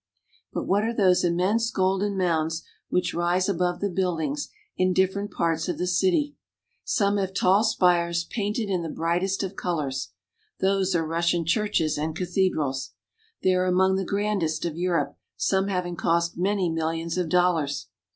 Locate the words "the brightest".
8.81-9.43